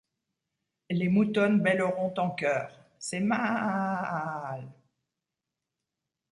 [0.89, 4.67] Les moutonnes bêleront en chœur: c’est mââââââl.